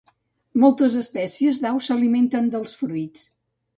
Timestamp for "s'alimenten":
1.91-2.49